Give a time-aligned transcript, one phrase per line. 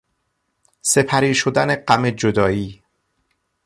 [0.81, 1.55] سپری شد
[1.87, 2.83] غم جدایی...